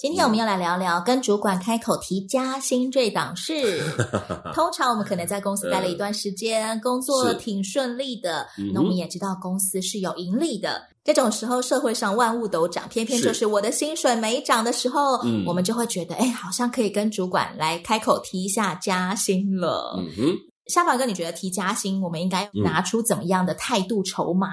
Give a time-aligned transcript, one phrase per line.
[0.00, 3.82] 今天我们要来聊聊跟主管开口提加薪这档事。
[4.54, 10.80] 通常我们可能在公司待了一段时间，呃、工作挺顺利的，那我们也知道公司是有盈利的。
[11.04, 19.96] 这种时候，社会上万物都涨，偏偏就是我的薪水没涨的时候，我们就会觉得，哎，好像可以跟主管来开口提一下加薪了。
[19.98, 20.34] 嗯哼，
[20.68, 24.48] 夏凡哥，你觉得提加薪，我们应该拿出怎么样的态度筹码？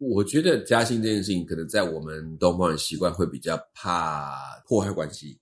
[0.00, 4.32] 我觉得加薪这件事情，可能在我们东方人习惯会比较怕
[4.66, 5.38] 破坏关系，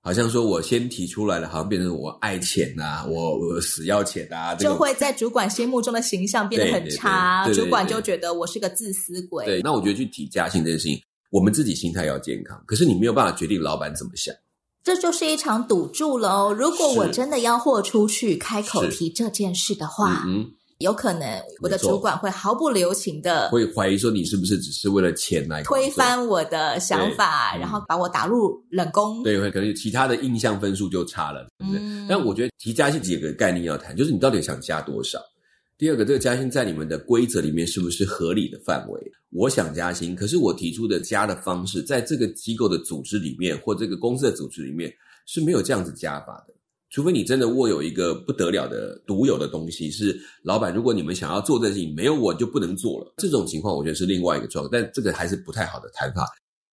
[0.00, 9.44] 好像说我先提出来了，好像变成我爱钱呐、啊，我我死要钱啊，就会在主管心目中的形象变得很差，主管就觉得我是个自私鬼。
[9.44, 14.32] 对，那我觉得去提加薪这件事情，我们自己心态要健康，可是你没有办法决定老板怎么想，
[14.84, 16.54] 这就是一场赌注了哦。
[16.56, 20.52] 如果我真的要豁出去开口提这件事的话，嗯。
[20.78, 29.20] 有可能我的主管会毫不留情的会怀疑说，你是不是只是为了钱来推翻我的想法，然后把我打入冷宫？
[29.24, 31.80] 对，会可能其他的印象分数就差了，对不对？
[31.82, 35.18] 嗯、但我觉得提加薪几个概念要谈，就是你到底想加多少？
[35.76, 39.00] 第二个，这个加薪在你们的规则里面是不是合理的范围？
[39.30, 44.92] 我想加薪，可是我提出的加的方式，在这个机构的组织里面或这个公司的组织里面
[45.26, 46.54] 是没有这样子加法的。
[46.90, 53.12] 除非你真的握有一个不得了的独有的东西，是老板，如果你们想要做这事情，没有我就不能做了。
[53.18, 56.26] 这种情况，我觉得是另外一个状况，但这个还是不太好的谈法。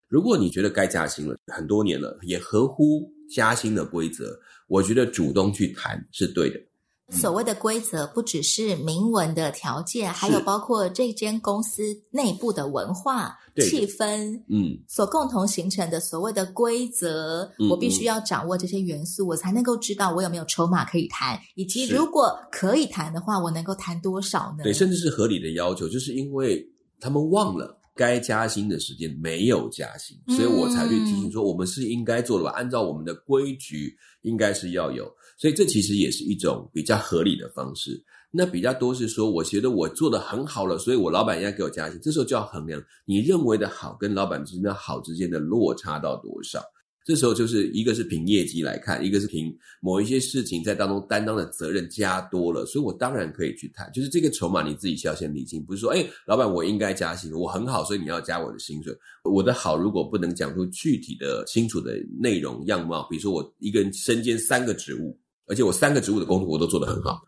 [0.07, 6.59] 如果你觉得该加薪了，很多年了，也合乎加薪的规则，我觉得主动去谈是对的。
[7.09, 24.63] 所谓的规则不只是明文的条件，还有包括这间公司内部的文化、气氛，嗯，所共同形成的所谓的规则，嗯，我必须要掌握这些元素，我才能够知道我有没有筹码可以谈，以及如果可以谈的话，我能够谈多少呢？
[24.63, 26.67] 对，甚至是合理的要求，就是因为
[26.99, 32.51] 他们忘了该加薪的时间没有加薪，所以我才去提醒说，我们是应该做的吧？
[32.55, 35.05] 按照我们的规矩，应该是要有。
[35.37, 38.03] 所以这其实也是一种比较合理的方式。
[38.31, 41.97] 那比较多是说，我觉得我做得很好了，所以我老板应该给我加薪。
[42.01, 46.61] 这时候就要衡量你认为的好跟老板之间的好之间的落差到多少。
[47.05, 53.89] 这时候就是一个是凭业绩来看，一个是凭某一些事情在当中担当的责任加多了，所以我当然可以去谈。
[53.93, 58.91] 就是这个筹码你自己需要先理清，不是说，哎，老板我应该加薪，我很好，所以你要加我的薪水。
[59.23, 65.17] 我的好如果不能讲出具体的清楚的内容样貌，比如说我一个人身兼三个职务。
[65.47, 67.21] 而且我三个职务的工作我都做得很好，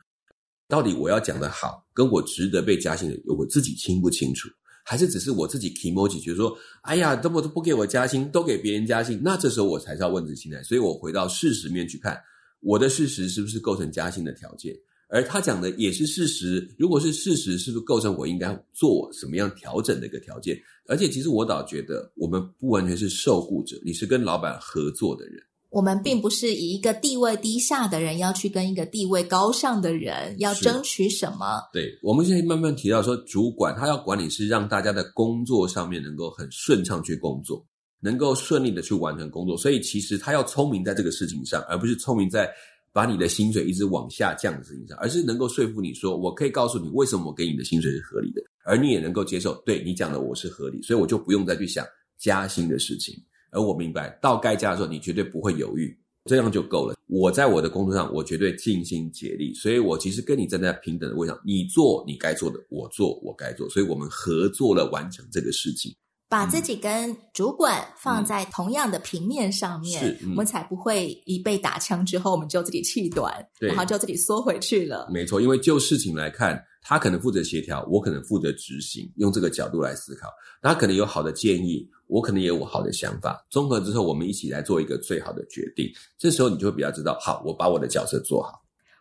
[0.68, 4.50] 到底我要讲的好，跟我值得被加薪的，我自己清不清楚？
[4.84, 10.64] 还是只是我自己 kimochi 觉得说，哎呀，这么都不给我加薪，都给别人加薪，那这时候我才是要问自己心态。
[10.64, 12.18] 所以我回到事实面去看，
[12.62, 14.74] 我的事实是不是构成加薪的条件？
[15.10, 20.58] 而他讲的也是事实，如果是事实，是不是构成我应该做什么样调整的一个条件？
[20.88, 25.42] 而且其实我倒觉得，我们不完全是受雇者，你是跟老板合作的人。
[25.70, 31.62] 我们并不是以一个地位低下的人要去跟一个地位高尚的人要争取什么。
[31.74, 37.66] 对，我们现在慢慢提到说，主管他要管理是让大家的工作上面能够很顺畅去工作，
[38.00, 39.58] 能够顺利的去完成工作。
[39.58, 42.50] 所以其实他要聪明在这个事情上，而不是聪明在
[42.94, 51.86] 把你的薪水一直往下降的事情上，而是能够说服你说，我可以告诉你为什么我给你的薪水是合理的，而你也能够接受，对你讲的我是合理，所以我就不用再去想
[52.18, 53.14] 加薪的事情。
[53.58, 56.96] 而我明白，到该家的时候，你绝对不会犹豫，这样就够了。
[57.08, 65.92] 我在我的工作上，我绝对尽心竭力，所以我其实跟你站在平等的位置上，你做你该做的，我做我该做，所以我们合作了完成这个事情。
[66.30, 75.10] 把自己跟主管放在同样的平面上面，嗯嗯、我们才不会一被打枪之后，我们就自己气短，然后就自己缩回去了。
[75.10, 80.30] 没错，因为就事情来看，他可能负责协调，我可能负责执行，用这个角度来思考，
[80.62, 81.86] 他可能有好的建议。
[82.08, 85.86] 我可能也有我好的想法，综合之后，我们一起来做一个最好的决定。
[86.18, 88.54] 这时候你就会比较知道，好，我把我的角色做好。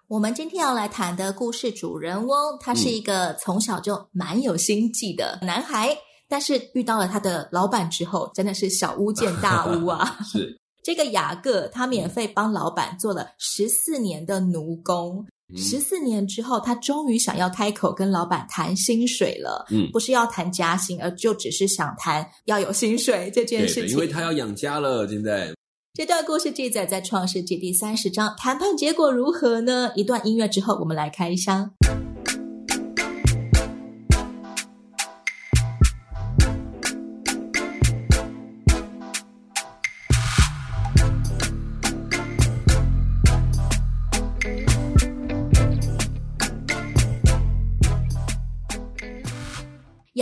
[0.08, 5.96] 我们今天要来谈的故事主人翁，他是一个从小就蛮有心计的男孩，嗯、
[6.28, 10.18] 但是遇到了他的老板之后，真的是小巫见大巫啊！
[10.26, 15.24] 是这个雅各，他免费帮老板做了十四年的奴工。
[15.54, 19.64] 十四年之后，他终于想要开口跟老板谈薪水了。
[19.70, 23.90] 嗯，不是要谈加薪，而就只是想谈要有薪水这件事情。
[23.90, 25.54] 因为他要养家了，现在
[25.94, 29.92] 这段故事记载在创世纪第三十章，谈判结果如何呢？
[29.94, 31.70] 一段音乐之后，我们来开箱。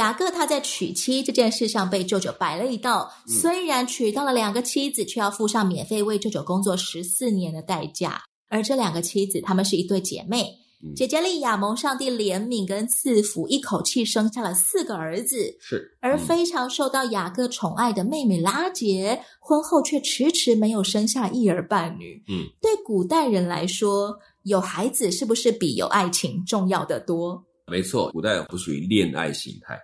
[0.04, 8.20] 雅各他在娶妻这件事上被舅舅摆了一道，嗯、虽然娶到了两个妻子，却要付上免费为舅舅工作十四年的代价。
[8.50, 15.56] 而这两个妻子，她们是一对姐妹，嗯、姐姐利亚蒙上帝怜悯跟赐福，一口气生下了四个儿子。
[15.58, 22.22] 是，嗯、而非常受到雅各宠爱的妹妹拉杰，婚后却迟迟没有生下一儿半女。
[22.28, 27.42] 嗯，对古代人来说，有孩子是不是比有爱情重要的多？
[27.66, 29.80] 没错，古代不属于恋爱形态，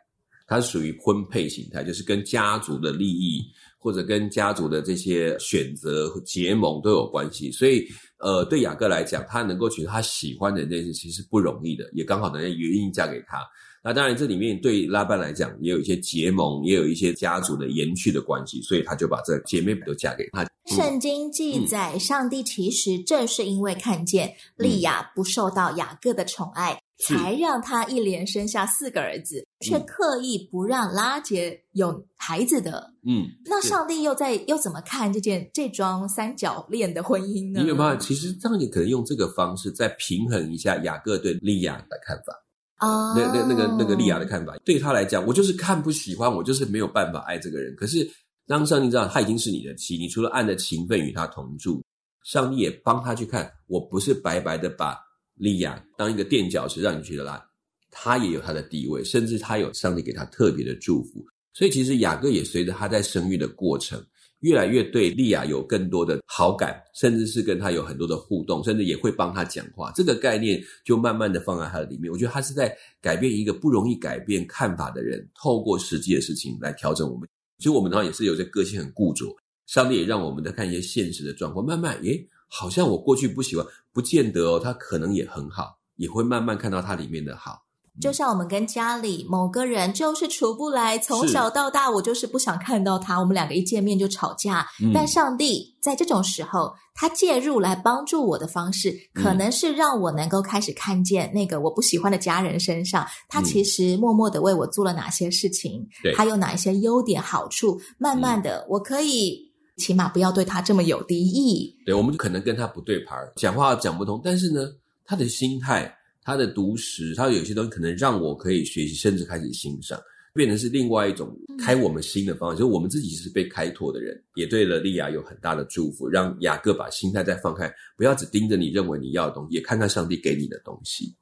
[0.50, 3.40] 它是属于婚配形态，就是跟家族的利益
[3.78, 7.52] 或者跟家族的这些选择和结盟都有关系。
[7.52, 7.86] 所以，
[8.18, 13.38] 呃，对雅各来讲，他能够娶他喜欢的那些其实不容易的，也刚好人家愿意嫁给他。
[13.82, 20.44] 那当然，这里面对拉班来讲，也有一些结盟，也有一些家族的延续的关系，所以他就把这姐妹都嫁给他。
[20.66, 26.82] 圣经记载，嗯、上帝其实正是因为看见利亚不受到雅各的宠爱。
[27.00, 32.92] 才让他一连生下四个儿子，却刻意不让拉杰有孩子的。
[33.06, 37.62] 嗯，那上帝又在又怎么看这件这桩三角恋的婚姻呢？
[37.62, 37.96] 你有没有？
[37.96, 42.34] 其实上帝可能用这个方式再平衡一下雅各对利亚的看法
[42.76, 43.14] 啊。
[43.16, 47.74] 那那那个那个利亚的看法，对他来讲，我就是看不喜欢，我就是没有办法爱这个人。
[47.76, 48.06] 可是
[48.46, 51.82] 当上帝知道他已经是你的妻，你除了按着情分与他同住，
[52.24, 54.98] 上帝也帮他去看，我不是白白的把。
[55.40, 57.42] 利亚当一个垫脚石让你去的啦，
[57.90, 61.24] 他也有他的地位，甚至他有上帝给他特别的祝福。
[61.54, 64.04] 所以其实雅各也随着他在生育的过程，
[64.40, 69.90] 越来越对利亚有更多的好感，甚至是跟他有很多的互动，甚至也会帮他讲话。
[69.96, 72.12] 这个概念就慢慢的放在他的里面。
[72.12, 77.26] 我觉得他是在改变一个不容易改变看法的人，透过实际的事情来调整我们。
[77.56, 79.26] 其实我们当然也是有些个性很固着，
[79.66, 82.28] 上帝也让我们在看一些现实的状况，慢慢诶。
[82.52, 87.58] 好像我过去不喜欢，不见得哦，他可能也很好，也会慢慢看到他里面的好。
[88.00, 94.66] 就像我们跟家里某个人就是处不来，从小到大我就是不想看到他，我们两个一见面就吵架。
[94.82, 109.49] 嗯、但上帝在这种时候，他介入来帮助我的方式，可能是让我能够开始看见那个我不喜欢的家人身上，他其实默默的为我做了哪些事情，嗯，他有哪一些优点好处，慢慢的我可以。
[109.80, 111.74] 起码不要对他这么有敌意。
[111.86, 114.20] 对，我们可能跟他不对盘，讲话讲不通。
[114.22, 114.68] 但是呢，
[115.04, 115.92] 他的心态、
[116.22, 119.98] 他的独实，他有些东西可能让我可以学习，甚至开始欣赏，
[120.34, 122.56] 变成是另外一种开我们心的方式。
[122.56, 131.16] 嗯、就是我们自己是被开拓的人，也对了利亚有很大的祝福，让雅各把心态再放开，不要只盯着你认为你要的东西，也看看上帝给你的东西。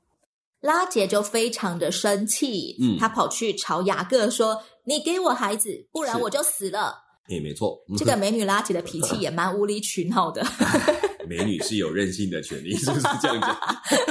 [0.61, 6.97] 拉姐就非常的生气，嗯，她跑去朝雅各说：“你给我孩子，不然我就死了。”
[7.29, 10.45] 也没错，这个美女拉姐的脾气也蛮无理取闹的。
[11.29, 13.61] 美女是有任性的权利，是不是这样讲？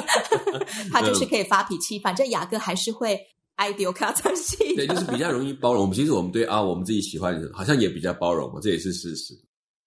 [0.93, 3.19] 她就是可以发脾气，反正雅各还是会
[3.55, 4.75] 爱丢卡餐戏。
[4.75, 5.81] 对，就是比较容易包容。
[5.81, 9.33] 我们其实我们对啊，我们自己喜欢的人，好像也比较包容嘛，这也是事实。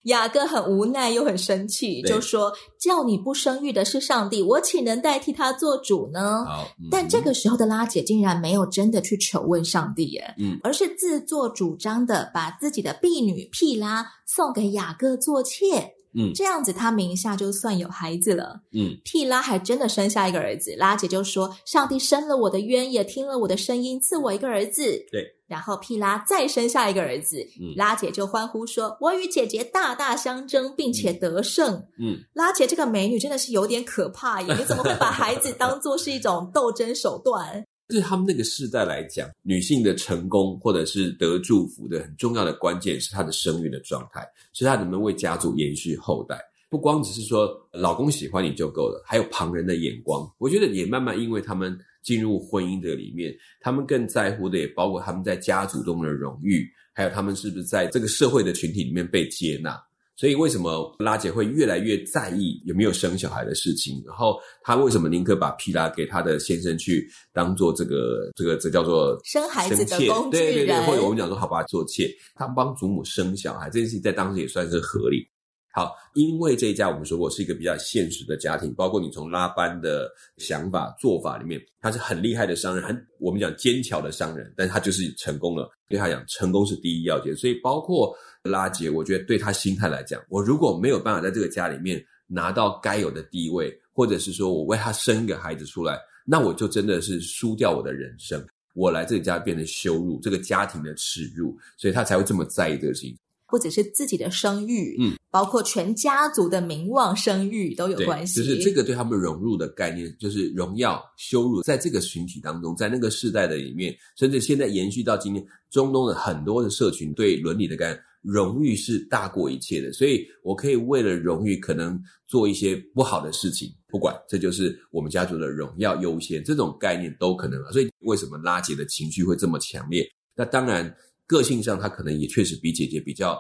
[0.05, 6.47] 雅各很无奈又很生气，就说：“叫你不生育的是上帝，我岂能代替他做主呢？”
[6.91, 15.93] 但这个时候的拉姐竟然没有真的去求问上帝，耶，嗯，而是自作主张的把自己的婢女屁拉送给雅各做妾。
[16.15, 18.61] 嗯，这样子他名下就算有孩子了。
[18.73, 20.75] 嗯，屁拉还真的生下一个儿子。
[20.77, 25.37] 拉姐就说：“上帝生了我的冤，也听了我的声音，赐我一个儿子。”对。
[25.47, 34.55] 然后屁拉再生下一个儿子，嗯、拉姐就欢呼说：“我与姐姐大大相争，并且得胜。”嗯，拉姐这个美女真的是有点可怕耶！
[34.57, 37.65] 你怎么会把孩子当做是一种斗争手段？
[37.91, 46.41] 对他们那个世代来讲，女性的成功或者是得祝福的很重要的关键是她的生育的状态，是她能不能为家族延续后代。
[46.69, 50.25] 不光只是说老公喜欢你就够了，还有旁人的眼光。
[50.39, 59.77] 我觉得也慢慢因为他们进入婚姻的里面，他们更在乎的也包括他们在家族中的荣誉，还有他们是不是在这个社会的群体里面被接纳。
[60.21, 64.03] 所以为什么拉姐会越来越在意有没有生小孩的事情？
[64.07, 70.53] 然后她为什么宁可把皮拉给她的先生去当做这个这个这叫做生孩子的工具人？
[70.53, 75.27] 对对对，或者我们讲说好吧，做妾，她帮祖母生小孩这件事情在当时也算是合理。
[75.73, 85.71] 好，因为这一家我们说过是一个比较现实的家庭，包括你从拉班的想法做法里面，他是很厉害的商人，很我们讲坚强的商人，但是他就是成功了。
[85.89, 88.13] 对他讲，成功是第一要件，所以包括
[88.45, 98.43] 拉结，我觉得对他心态来讲，我如果没有办法在这个家里面拿到该有的地位，或者是说我为他生一个孩子出来，那我就真的是输掉我的人生。
[98.75, 103.17] 我来这个家变成羞辱，这个家庭的耻辱，所以他才会这么在意这个事情。
[103.49, 108.37] 不只是自己的声誉，嗯，包括全家族的名望、声誉都有关系。
[108.37, 119.93] 就是这个对他们融入的概念，就是荣耀、羞辱，在这个群体当中，在那个世代的里面，甚至现在延续到今天，中东的很多的社群对伦理的概念，荣誉是大过一切的。
[119.93, 127.63] 所以我可以为了荣誉，可能做一些不好的事情，不管这就是我们家族的荣耀优先，这种概念都可能。
[127.73, 130.05] 所以为什么拉姐的情绪会这么强烈？
[130.35, 130.95] 那当然。
[131.27, 133.39] 个性上，他可能也确实比姐姐比较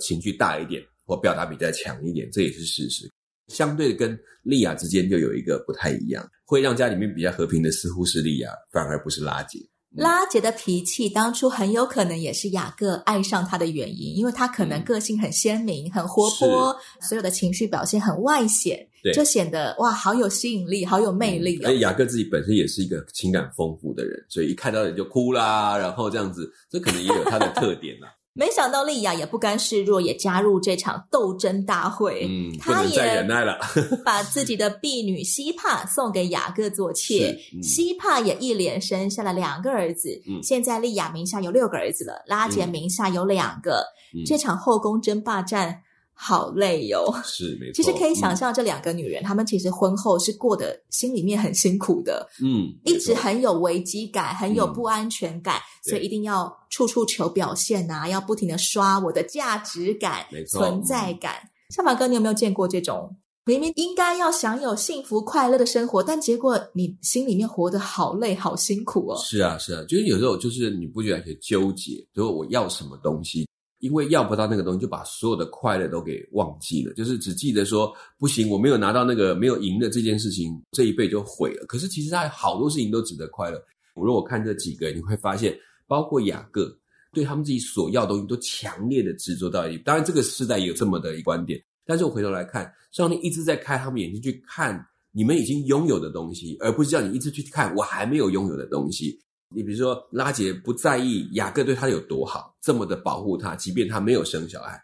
[0.00, 3.10] 情绪大一点，或表达比较强一点，这也是事实。
[3.48, 9.58] 相对的，跟莉亚之间就有一个不太一样，会让家里面比较和平的似乎是莉亚，反而不是拉姐。
[9.94, 21.68] 拉杰的脾气当初很有可能也是雅各爱上他的原因，因为他可能个性很鲜明、很活泼，所有的情绪表现很外显，就显得哇，好有吸引力，好有魅力哦。
[21.68, 28.08] 而雅各自己本身也是一个情感丰富的人，所以一看到人就哭啦，然后这样子，这可能也有他的特点啦。
[28.34, 32.26] 没想到莉亚也不甘示弱，也加入这场斗争大会。
[32.28, 33.58] 嗯，不能再忍耐了，
[34.04, 37.38] 把自己的婢女西帕送给雅各做妾。
[37.54, 40.20] 嗯、西帕也一连生下了两个儿子。
[40.28, 43.84] 嗯，现在莉亚名下有六个儿子了，拉杰名下有两个。
[44.12, 45.83] 嗯、这场后宫争霸战。
[46.16, 47.72] 好累哟、哦，是没错。
[47.74, 61.34] 其实可以想象，这两个女人，她、嗯、们其实婚后是过得心里面很辛苦的，嗯，一直很有危机感，很有不安全感，嗯、所以一定要处处求表现呐、啊，要不停的刷我的价值感、没错存在感。
[61.74, 69.20] 小马哥，你有没有见过这种明明应该要享有幸福快乐的生活，但结果你心里面活得好累、好辛苦哦？
[69.22, 73.46] 是啊，是啊，就是有时候就是你不觉得有些纠结，就是我要什么东西。
[73.84, 81.66] 因为要不到那个东西，就把所有的快乐都给忘记了，就是只记得说不行，我没有拿到那个没有赢的这件事情，这一辈就毁了。
[81.66, 83.62] 可是其实他好多事情都值得快乐。
[83.94, 85.54] 我如果看这几个，你会发现，
[85.86, 86.74] 包括雅各
[87.12, 89.76] 对他们自己所要的东西都强烈的执着到底。
[89.84, 99.20] 当然，这个时代有这么的一观点，但是我回头来看，上帝一直在开他们眼睛去看你们已经拥有的东西，而不是叫你一直去看我还没有拥有的东西。
[99.54, 104.76] 你比如说，拉杰不在意雅各对他有多好，这么的保护他，即便他没有生小孩；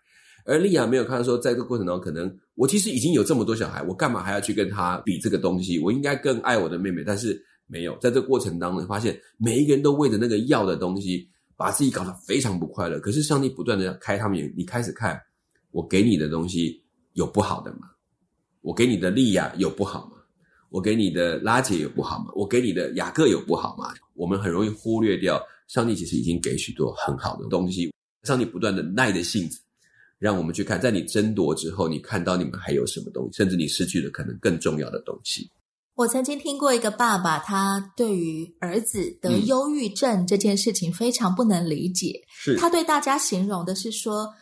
[0.44, 5.78] 而利亚没有看到说，在这个过程当中，可能我其实已经有这么多小孩，我干嘛还要去跟他比这个东西？
[5.78, 7.96] 我应该更爱我的妹妹，但是没有。
[7.98, 12.98] 在这个过程当中，发现每一个人都为着那个要的东西，把自己搞得非常不快乐。
[13.00, 15.20] 可是上帝不断的开他们眼，你开始看，
[15.70, 16.82] 我给你的东西
[17.14, 17.90] 有不好的吗？
[18.62, 20.18] 我给你的利亚有不好吗？
[20.70, 22.26] 我给你的拉结有不好吗？
[22.34, 23.92] 我给你的雅各有不好吗？
[24.14, 27.92] 我们很容易忽略掉，上帝其实已经给许多很好的东西。
[28.22, 29.60] 上帝不断的耐着性子，
[30.18, 35.50] 让我们去看，在你争夺之后，你看到你们还有什么东西，甚至你失去了可能更重要的东西。
[35.96, 42.22] 我曾经听过一个爸爸，他对于儿子得忧郁症这件事情非常不能理解。
[42.28, 44.32] 是，他对大家形容的是说，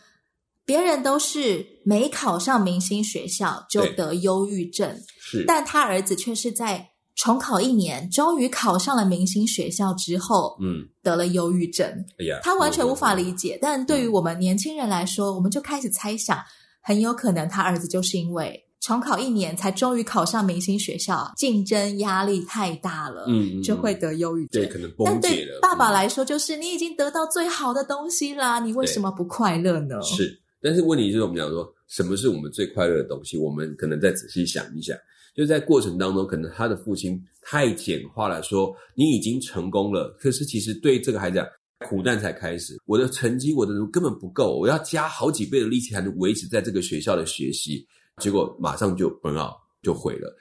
[0.69, 4.87] 别人都是没考上明星学校就得忧郁症，
[5.19, 11.87] 是，但他儿子却是在重考一年，终于考上了明星学校之后，嗯，得了忧郁症。
[12.19, 13.57] 哎呀，他完全无法理解。
[13.59, 16.37] 但对于我们年轻人来说，我们就开始猜想，
[16.83, 24.61] 很有可能他儿子就是因为重考一年才终于考上明星学校，竞争压力太大了，嗯，就会得忧郁症。
[24.61, 25.17] 对，可能崩解了。
[25.19, 29.99] 但对爸爸来说，就是你已经得到最好的东西啦，你为什么不快乐呢？
[30.03, 30.39] 是。
[30.61, 33.37] 但是问题就是，我们讲说，什么是我们最快乐的东西？
[33.37, 34.97] 我们可能再仔细想一想，
[35.35, 41.47] 就在过程当中，可能他的父亲太简化了，说你已经成功了，可是其实对这个孩子讲，
[41.87, 42.77] 苦难才开始。
[42.85, 47.85] 我的成绩，我的根本不够，我要加好几倍的力气才能维持在这个学校的学习，
[48.17, 50.35] 结果马上就 burn out 就毁了。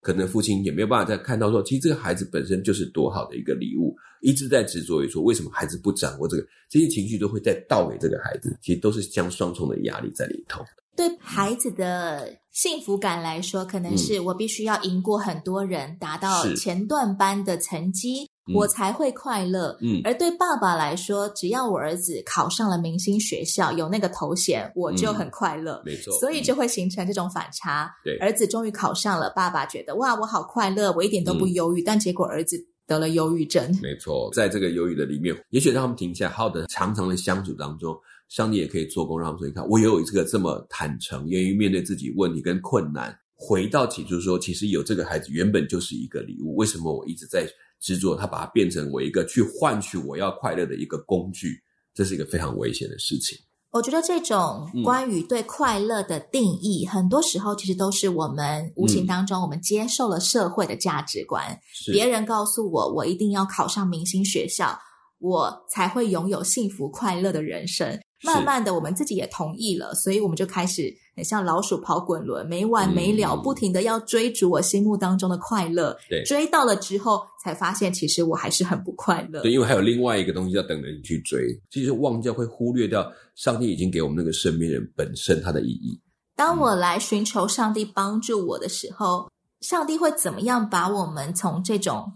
[0.00, 10.64] 可能父亲也没有办法再看到说，其实这个孩子本身就是多好的一个礼物，一直在执着于说，为什么孩子不掌握这个，这些情绪都会再倒给这个孩子，其实都是将双重的压力在里头。
[10.96, 18.28] 对孩子的幸福感来说，可能是我必须要赢过很多人，达到前段班的成绩。
[18.54, 19.74] 我才会快乐。
[19.80, 25.82] 嗯，而对爸爸来说，只要我儿子考上了明星学校，有那个头衔，我就很快乐。
[25.82, 27.90] 没错，所以就会形成这种反差。
[28.04, 31.80] 对，儿子终于考上了，爸爸觉得哇，我好快乐，我一点都不忧郁。
[31.82, 33.64] 但结果儿子得了忧郁症。
[33.82, 37.96] 没错，在这个忧郁的里面，也许让他们停下，好的长长的相处当中，
[38.28, 46.54] 上帝也可以做工，让他们说：“你看，我也有这个这么坦诚，愿意面对自己问题跟困难。”回到起初说，其实有这个孩子原本就是一个礼物。
[46.56, 47.46] 为什么我一直在？
[47.80, 51.60] 执着，他把它变成我一个去换取我要快乐的一个工具，
[51.92, 53.36] 这是一个非常危险的事情。
[53.74, 61.44] 我觉得这种关于对快乐的定义，嗯、很多时候其实都是我们无形当中我们接受了社会的价值观。
[61.88, 64.78] 嗯、别人告诉我，我一定要考上明星学校，
[65.18, 68.00] 我才会拥有幸福快乐的人生。
[68.22, 75.96] 慢慢的，我们自己也同意了，所以我们就开始很像老鼠跑滚轮，没完没了，嗯、不停的要追逐我心目当中的快乐。
[76.08, 79.42] 对，追到了之后，才发现其实我还是很不快乐。
[79.42, 81.56] 对，因为还有另外一个东西要等着你去追。
[81.70, 86.00] 其实忘掉会忽略掉上帝已经给我们那个身边人本身它的意义。
[86.34, 89.30] 当我来寻求上帝帮助我的时候，
[89.60, 92.12] 上帝会怎么样把我们从这种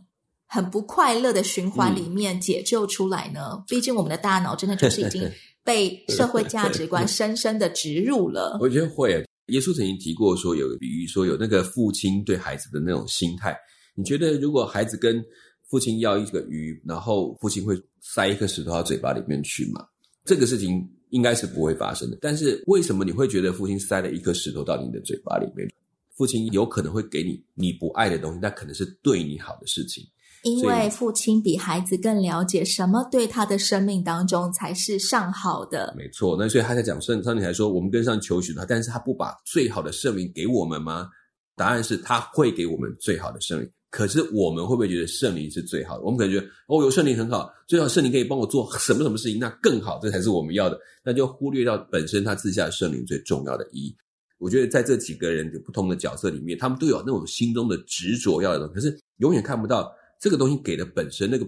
[0.49, 3.51] 很不快乐的循环里面解救出来呢？
[3.53, 5.23] 嗯、毕竟我们的大脑真的就是已经。
[5.69, 8.57] 被 社会价值观深深的植入了。
[8.59, 9.23] 我觉得会。
[9.49, 13.57] 耶稣曾经提过说，有个比喻，说有那个父亲对孩子的那种心态。
[13.95, 15.25] 你觉得，如果孩子跟
[15.71, 19.87] 父亲要一个鱼，然后父亲会塞一颗石头到嘴巴里面去吗？
[20.25, 22.19] 这个事情应该是不会发生的。
[22.21, 25.67] 但是为什么你会觉得父亲塞了一颗石头到你的嘴巴里面？
[26.15, 30.05] 父亲有可能会给你你不爱的东西，那可能是对你好的事情。
[30.45, 35.93] 因为父亲比孩子更了解什么对他的生命当中才是上好的。
[35.97, 41.09] 没错，那所以他在讲圣，上帝还说我们跟上求许他，但是他不把最好的圣灵给我们吗？
[41.57, 43.69] 答案是他会给我们最好的圣灵。
[43.91, 46.05] 可是我们会不会觉得圣灵是最好的？
[46.05, 50.79] 我们可能觉得哦，有圣灵很好，最好圣灵可以帮我做什么什么事情，那更好，这才是我们要的。
[51.03, 53.97] 那就忽略掉本身他自下圣灵最重要的意义。
[54.39, 59.93] 我觉得在这几个人有不同的角色里面，他们都有那种心中的执着要的东西，可是永远看不到。
[60.21, 61.47] 这个东西给的本身，那个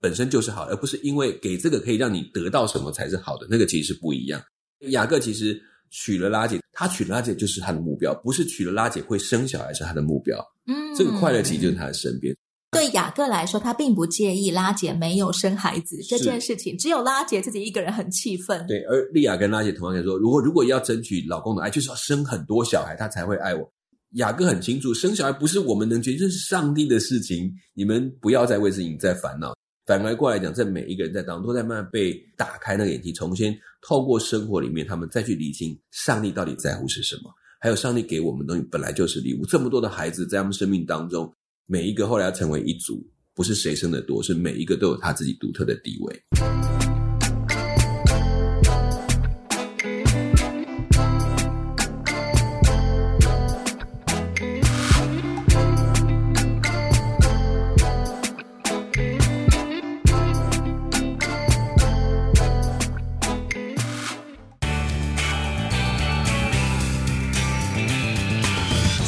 [0.00, 4.42] 本身就是好，而不是因为给这个可以让你得到什么才是好的，那个其实是不一样。
[4.90, 5.60] 雅各其实
[5.90, 10.38] 娶了拉姐，他娶了拉姐就是他的目标，不是娶了拉姐会生小孩是他的目标。
[10.66, 12.34] 嗯，这个快乐其实就是他的身边。
[12.72, 18.66] 对雅各来说，他并不介意拉姐没有生孩子这件事情，只有拉姐自己一个人很气愤。
[18.66, 23.70] 对，而丽亚跟拉姐同样也说，如果如果要争取老公的爱，就是要生很多小孩，他才会爱我。
[24.12, 27.50] 雅各很清楚，生小孩不是我们能决定，这是上帝的事情。
[27.72, 29.54] 你们不要再为事情在烦恼。
[29.86, 37.32] 反而过来讲，在每一个人在当中，都在慢慢被打开那个眼睛，重新透过生活里面，他们再去理清上帝到底在乎是什么。
[37.58, 39.46] 还有，上帝给我们东西本来就是礼物。
[39.46, 41.32] 这么多的孩子在他们生命当中，
[41.66, 43.02] 每一个后来要成为一族，
[43.34, 46.81] 不是谁生的多，是每一个都有他自己独特的地位。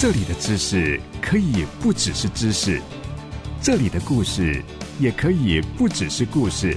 [0.04, 2.78] 这里的知识可以不只是知识，
[3.62, 4.62] 这里的故事
[5.00, 6.76] 也可以不只是故事，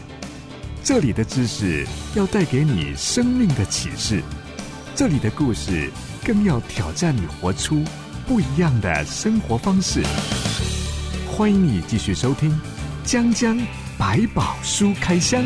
[0.81, 1.85] 这里的知识
[2.15, 4.23] 要带给你生命的启示，
[4.95, 5.91] 这里的故事
[6.23, 7.83] 更要挑战你活出
[8.25, 10.01] 不一样的生活方式。
[11.29, 12.49] 欢迎你继续收听
[13.03, 13.59] 《江江
[13.97, 15.43] 百宝书开箱》。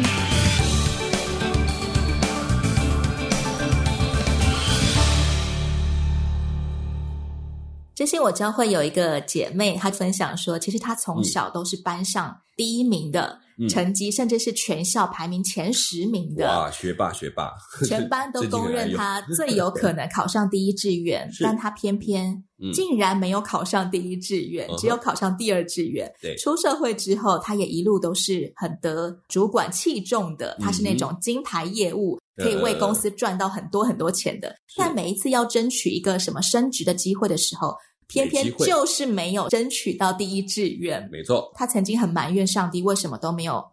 [8.21, 16.45] 我将会有一个姐妹，她分享说，其实她从小都是班上第一名的成绩，嗯、甚至是全校排名前十名的。
[16.45, 17.51] 哇，学霸学霸，
[17.87, 26.11] 全班都 公认她最有可能考上第一志愿， 但她偏偏竟然没有考上第一志愿，嗯、只有考上第二志愿。
[26.21, 34.49] 对，出社会之后，她也一路都是很得主管器重的，她是那种金牌业务，可以为公司赚到很多很多钱的。
[34.49, 37.75] 呃、但每一次要争取一个什么升职的机会的时候，
[38.11, 41.51] 偏偏就是没有争取到第一志愿，没错。
[41.55, 43.63] 他曾经很埋怨上帝，为什么都没有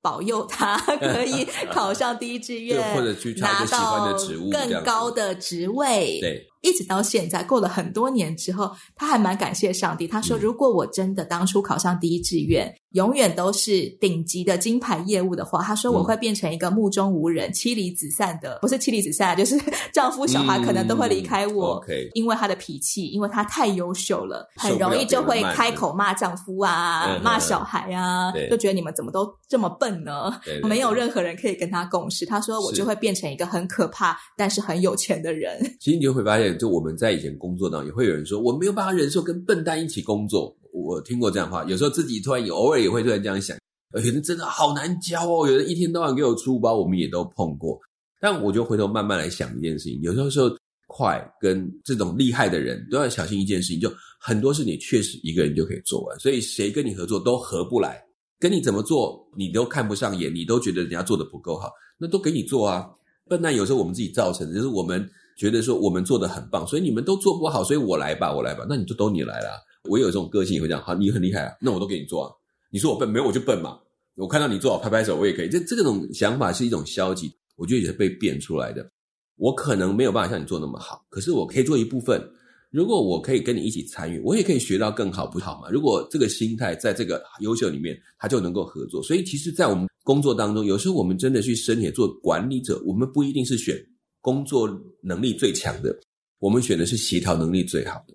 [0.00, 4.16] 保佑他 可以考上第一志愿，或者去拿到
[4.50, 6.18] 更高的职位。
[6.20, 6.48] 对。
[6.62, 10.06] 一直到现在，过了很多年之后，他还蛮感谢上帝。
[10.08, 19.60] 他说：“如果我真的当初考上第一志愿，嗯、永远都是顶级的金牌业务的话，他说我会变成一个目中无人、妻离子散的，不是妻离子散，就是
[19.92, 30.40] 丈夫小孩可能都会离开我，嗯、因为他的脾气，因为他太优秀了，很容易就会开口骂丈夫啊，骂小孩啊，就觉得你们怎么都这么笨呢？
[30.44, 32.24] 对对对，没有任何人可以跟他共事。
[32.24, 35.60] 他说我就会变成一个很可怕但是很有钱的人。
[35.80, 36.51] 其实你就会发现。
[36.58, 40.56] 就我们在以前工作当中，也会有人说我没有办法忍受跟笨蛋一起工作。
[40.72, 43.56] 我听过这样的话，有时候自己突然也偶尔也会突然这样想，
[43.94, 47.78] 有人真的好难教哦，有人一天到晚给我出包，我们也都碰过。
[48.20, 58.02] 但我就回头慢慢来想一件事情，有时候说快跟这种厉害的人都要小心一件事情，就很多事你确实一个人就可以做完，所以谁跟你合作都合不来，
[58.38, 62.88] 跟你怎么做你都看不上眼，你都觉得人家做的不够好，那都给你做啊。
[63.28, 65.08] 笨蛋有时候我们自己造成的，就是我们
[65.42, 69.50] 觉得说我们做的很棒，所以你们都做不好，所以我来吧，我来吧，那你就都你来啦。
[69.90, 72.30] 我有这种个性也会这样，好，你很厉害啊，那我都给你做啊。
[72.70, 73.76] 你说我笨，没有我就笨嘛。
[74.14, 75.48] 我看到你做好，拍拍手，我也可以。
[75.48, 78.88] 这这种想法是一种消极，我觉得也是被变出来的。
[79.36, 82.22] 我可能没有办法像你做那么好，可是我可以做一部分。
[82.70, 85.68] 如果我可以跟你一起参与，我也可以学到更好，不好吗？
[85.70, 89.02] 如果这个心态在这个优秀里面，他就能够合作。
[89.02, 93.76] 所以，其实，在我们工作当中，有时候我们真的去申请做管理者，我们不一定是选
[94.22, 94.66] 工作
[95.02, 95.94] 能力最强的，
[96.38, 98.14] 我们选的是协调能力最好的、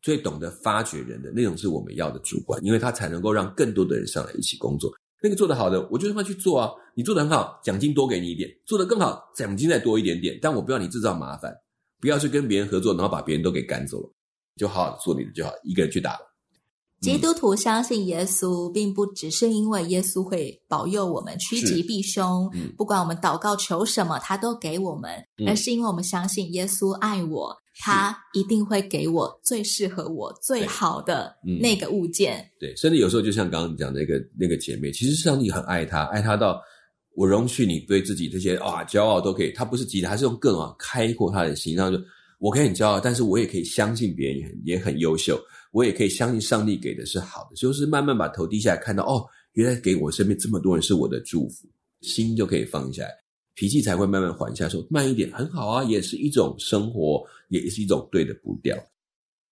[0.00, 4.94] 最懂得发掘人的那种，是我们要的主管，因为他才能够让更多的人上来一起工作。
[5.20, 6.70] 那个做得好的，我就让他去做啊。
[6.94, 10.38] 你做得很好，奖金多给你一点；做得更好，奖金再多一点点。
[10.40, 11.52] 但我不要你制造麻烦。
[11.98, 14.12] 不要去跟别人合作，然后把别人都给赶走了，
[14.56, 16.18] 就好好做你的就好，一个人去打。
[17.00, 32.44] 基督徒相信耶稣，并不只是因为耶稣会保佑我们趋吉避凶，嗯、不管我们祷告求什么，他都给我们，嗯、而是因为我们相信耶稣爱我，他一定会给我最适合我最好的那个物件。
[32.58, 36.60] 对，甚至有时候就像刚刚讲的那个那个姐妹，其实上帝很爱她，爱她到。
[37.18, 41.96] 我容许你对自己这些啊骄傲都可以，他不是急的，他是用更啊开阔他的心，然后就
[42.38, 45.40] 我可以很骄傲，但是我也可以相信别人也很也很优秀，
[45.76, 51.68] 我也可以相信上帝给的是好的，就是慢慢把头低下来，看到哦，原来给我身边这么多人是我的祝福，
[52.00, 53.10] 心就可以放下来，
[53.54, 58.74] 脾气才会慢慢缓下来，说慢一点很好啊，也是一种生活，也是一种对的步调。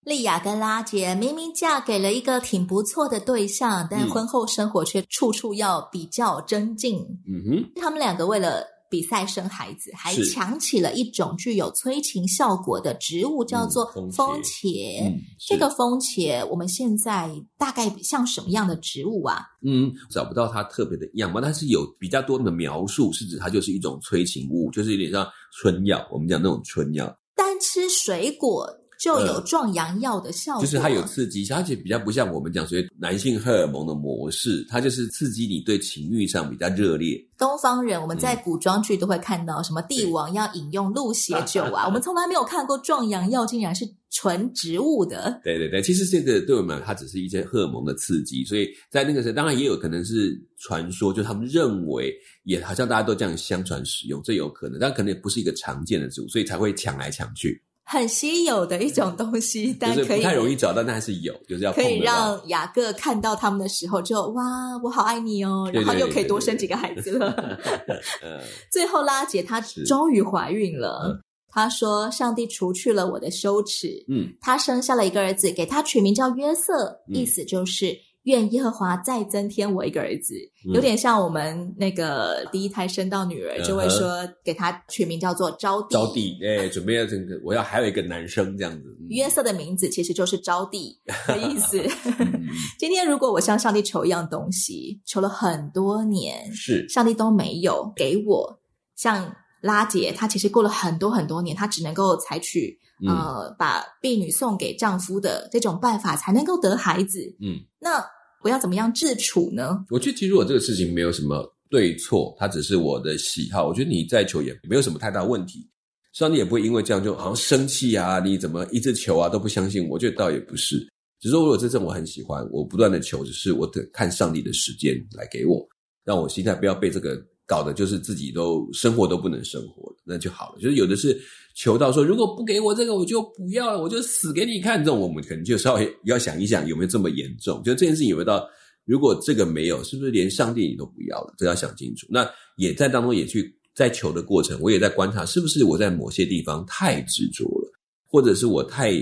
[0.06, 7.00] 丽雅跟拉杰明明嫁给了一个挺不错的对象，但婚后生活却处处要比较争竞。
[7.26, 15.02] 嗯哼，他们两个为了比赛生孩子，还抢起了一种具有催情效果的植物，叫做风茄。
[15.02, 17.28] 嗯，这个风茄，我们现在
[17.58, 19.42] 大概像什么样的植物啊？
[19.66, 25.26] 嗯，找不到它特别的样貌，但是有比较多的描述，是指它就是一种催情物，就是有点像
[25.58, 26.06] 春药。
[26.12, 27.04] 我们讲那种春药，
[27.34, 28.64] 单吃水果。
[28.98, 37.18] 就有壮阳药的效果，就是它有刺激，而且比较不像我们讲所谓男性荷尔蒙的模式，它就是刺激你对情欲上比较热烈。
[37.36, 45.40] 东方人我们在古装剧都会看到什么帝王要饮用鹿血酒啊， 我们从来没有看过壮阳药竟然是纯植物的。
[45.42, 57.60] 对对对，其实这个对我们它只是一些荷尔蒙的刺激，所以在那个时候当然也有可能是传说，就他们认为也好像大家都这样相传使用，这有可能，但可能也不是一个常见的植物，所以才会抢来抢去。
[57.84, 64.42] 很稀有的一种东西，但可以不太容易找到，但还是有，就是要可以让雅各看到他们的时候就，就哇，
[64.82, 67.58] 我好爱你哦，然后又可以多生几个孩子了。
[68.72, 77.96] 最后拉姐她终于怀孕了，她说：“上帝除去了我的羞耻。”嗯，她生下了一个儿子，给他取名叫约瑟，意思就是。
[78.24, 80.34] 愿耶和华再增添我一个儿子，
[80.72, 85.90] 有点像我们那个第一胎生到女儿，就会说给他取名叫做招娣。
[85.90, 88.96] 招娣，哎，准备要这个，我要还有一个男生这样子。
[89.10, 90.94] 约瑟的名字其实就是招娣
[91.28, 91.82] 的意思。
[92.78, 98.58] 今天如果我向上帝求一样东西，求了很多年，是上帝都没有给我，
[98.96, 102.78] 像拉杰，她其实过了很多很多年，她只能够采取。
[103.06, 107.18] 呃，把婢女送给丈夫的这种办法才能够得孩子。
[107.42, 107.98] 嗯，那
[108.44, 109.84] 我要怎么样自处呢？
[109.90, 115.66] 我觉得其实我这个事情没有什么对错，它只是我的喜好，我觉得你再求也没有什么太大问题。
[116.12, 119.88] 上帝也不会因为这样就好像生气啊，你怎么一直求啊都不相信？
[119.88, 120.78] 我觉得倒也不是，
[121.18, 125.66] 只是说如果这阵我很喜欢，我不断的求，只是我得看上帝的时间来给我，
[126.04, 127.20] 让我心态不要被这个。
[127.46, 130.60] 搞的就是自己都生活都不能生活，那就好了。
[130.62, 131.14] 就是有的是
[131.54, 134.78] 求到说，如果不给我这个，我就不要了，我就死给你看。
[134.78, 137.62] 这种我们可能就稍微要想一想，有没有这么严重？
[137.62, 138.44] 就这件事情有没有到，
[138.84, 141.32] 如果这个没有，是不是连上帝你都不要了？
[141.38, 142.06] 这要想清楚。
[142.10, 147.72] 那也在当中也去在求的过程，我也在观察，是不是我在某些地方太执着了，
[148.04, 148.92] 或者是我太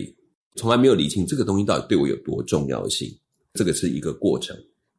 [0.56, 3.08] 从来没有理清这个东西到底对我有多重要性？
[3.54, 4.54] 这个是一个过程。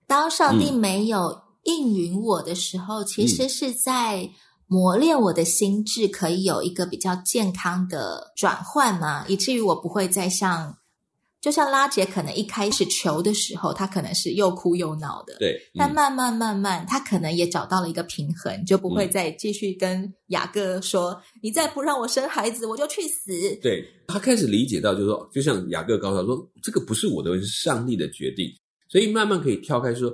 [0.07, 1.39] 当上帝没有、嗯。
[1.63, 4.29] 应允我的时候，其实是在
[4.67, 10.77] 磨练我的心智，可以有一个比较健康的转换嘛，以至于我不会再像，
[11.39, 28.47] 就像拉姐可能一开始求的时候，他可能是又哭又闹的，对，但慢慢慢慢，他可能也找到了一个平衡，就不会再继续跟雅各说：“嗯、你再不让我生孩子，我就去死。”对，他开始理解到，就是说，就像雅各告诉他说：“这个不是我的是上帝的决定。”
[28.89, 30.11] 所以慢慢可以跳开说。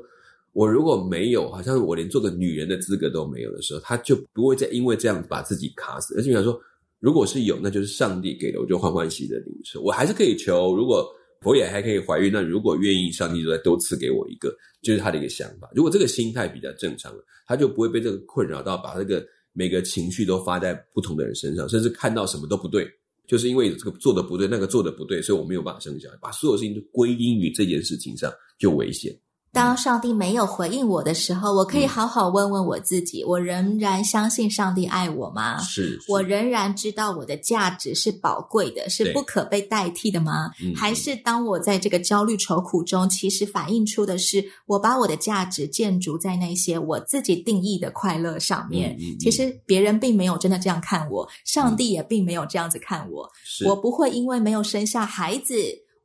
[0.54, 6.16] 我如果没有，好像我连做个女人的资格都没有的时候，他就不会再因为这样把自己卡死。
[6.18, 6.60] 而且想说，
[7.00, 9.82] 如果是有，那就是上帝给的，我就欢欢喜喜的领受。
[9.82, 11.08] 我还是可以求，如果
[11.42, 15.70] 佛也还可以怀孕，那如果愿意，上帝就再多赐给我一个，就是他的一个想法。
[15.74, 22.86] 如果这个心态比较正常了，他就不会被这个困扰到，把这个每个情绪都发在不同的人身上，甚至看到什么都不对，
[23.26, 29.18] 就是因为这个做的不对，那个做的不对，所以我没有办法生小孩，把所有事情都归因于这件事情上，就危险。
[29.52, 35.60] 当上帝没有回应我的时候，我可以好好问问我自己：我仍然相信上帝爱我吗？
[35.62, 40.52] 是，我仍然知道我的价值是宝贵的，是不可被代替的吗？
[40.76, 48.96] 还是当我在这个焦虑愁苦中，其实反映出的是我把我的价值建筑在那些我自己定义的快乐上面？
[49.20, 53.28] 其实别人并没有真的这样看我，上帝也并没有这样子看我。
[53.66, 55.56] 我不会因为没有生下孩子，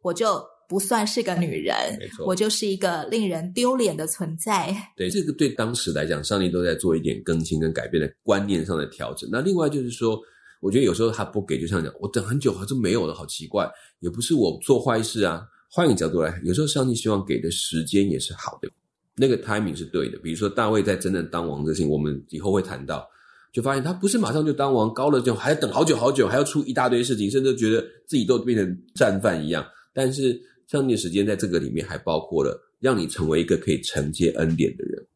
[0.00, 0.53] 我就。
[0.74, 4.74] 不算是个女人， 没错，我就是一个令人丢脸的存在。
[4.96, 9.30] 对，这个对当时来讲，上帝都在做一点更新跟改变的观念上的调整。
[9.30, 10.20] 那另外就是说，
[10.60, 13.70] 我觉得有时候他不给，就像讲，我等很久好像没有了，好奇怪。
[14.00, 15.46] 也不是我做坏事啊。
[15.70, 18.68] 换一个角度来，有时候上帝希望给的时间也是好的，
[19.16, 20.18] 那个 timing 是对的。
[20.18, 23.08] 比如说大卫在真正当王这事情，我们以后会谈到，
[23.52, 29.64] 就发现他不是马上就当王，高了就还要等好久好久，还要出一大堆事情，甚至觉得自己都变成战犯一样。
[29.92, 35.07] 但是上帝的时间在这个里面还包括了让你成为一个可以承接恩典的人。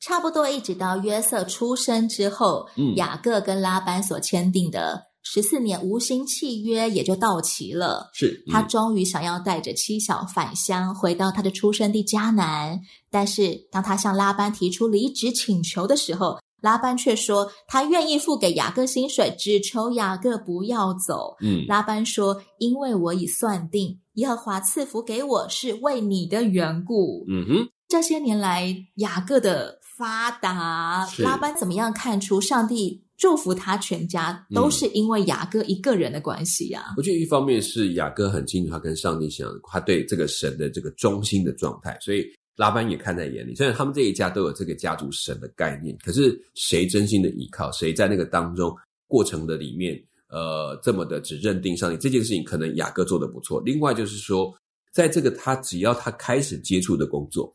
[0.00, 8.08] 差不多一直到约瑟出生之后，嗯，雅各跟拉班所签订的十四年无薪契约也就到期了。
[8.14, 12.80] 是，他终于想要带着妻小返乡，回到他的出生地迦南。
[13.10, 21.36] 但是当他向拉班提出离职请求的时候，拉班却说他愿意付给雅各薪水，只求雅各不要走。
[21.40, 23.98] 嗯，拉班说，因为我已算定。
[24.14, 27.24] 耶和华赐福给我是为你的缘故。
[27.28, 36.94] 嗯哼，这些年来雅各的发达，拉班怎么样看出上帝祝福他全家，都是因为雅各一个人的关系啊？
[36.96, 42.26] 我觉得一方面是雅各很清楚他跟上帝想，他对这个神的这个忠心的状态，所以
[42.58, 43.54] 拉班也看在眼里。
[43.54, 49.96] 虽然他们这一家都有这个家族神的概念，可是谁真心的依靠，谁在那个当中过程的里面。
[50.30, 53.62] 呃，这么的只认定上帝这件事情，可能雅各做得不错。
[53.64, 54.54] 另外就是说，
[54.92, 57.50] 在这个他只要他开始接触的工作，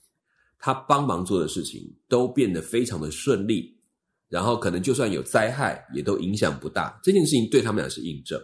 [0.58, 3.78] 他帮忙做的事情都变得非常的顺利，
[4.28, 7.00] 然后可能就算有灾害，也都影响不大。
[7.04, 8.42] 这件事情对他们俩是印证，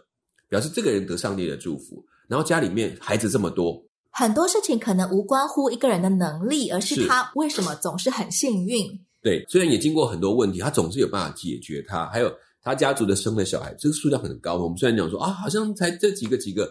[0.47, 2.05] 表示这个人得上帝的祝福。
[2.27, 8.87] 然后家里面孩子这么多，很多事情可能无关乎一个人的能力，而是他为什么总是很幸运。
[9.21, 12.05] 对，虽然也经过很多问题，他总是有办法解决他。
[12.07, 12.31] 还有。
[12.61, 14.57] 他家族的生的小孩，这个数量很高。
[14.57, 16.69] 我们虽然讲说啊，好像才这几个几个，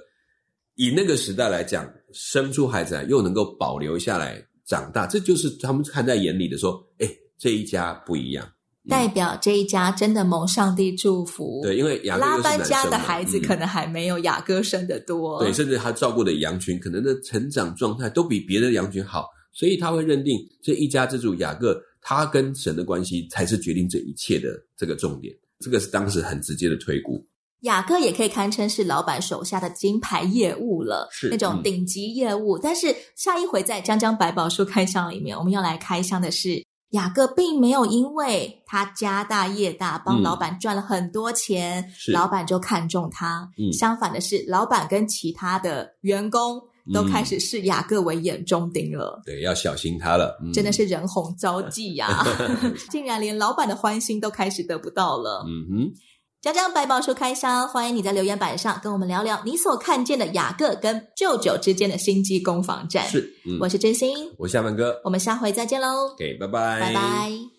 [0.75, 6.59] 以那个时代来讲，生出孩子来又能够保留下来长大，这就是他们看在眼里的。
[6.59, 8.53] 说，哎，这一家不一样，嗯、
[8.89, 11.61] 代表这一家真的蒙上帝祝福。
[11.63, 15.39] 对，因为雅各拉班家的孩子可能还没有雅各生的多。
[15.39, 25.35] 嗯、对，甚至他照顾的羊群，可能的成长状态都比别的羊群好，所以他会认定这一家之主雅各，他跟神的关系才是决定这一切的这个重点。
[25.61, 27.21] 这个是当时很直接的推估，
[27.63, 32.57] 雅各也可以堪称是老板手下的金牌业务了，是那种顶级业务。
[32.57, 43.51] 嗯、但是下一回在江江百宝书开箱里面，我们要来开箱的是雅各，并没有因为他家大业大，帮老板赚了很多钱，嗯、老板就看中他。
[43.59, 46.63] 嗯、相反的是，老板跟其他的员工。
[46.91, 52.25] 都开始视雅各为眼中钉了，对，要小心他了，嗯、真的是人红招忌呀、 啊！
[52.89, 55.45] 竟然连老板的欢心都开始得不到了。
[55.47, 55.93] 嗯哼，
[56.41, 63.09] 江江百宝书开箱，欢迎你在留言板上跟我们聊聊你所看见的雅各跟舅舅之间的心机攻防战。
[63.09, 66.15] 是，嗯、我是真心，我是夏文哥，我们下回再见喽。
[66.17, 67.58] 给，拜拜，拜拜。